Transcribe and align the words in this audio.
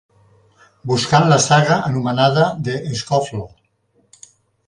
Buscant 0.91 1.25
la 1.31 1.37
saga 1.43 1.77
anomenada 1.89 2.47
The 2.69 2.77
Scofflaw. 3.01 3.47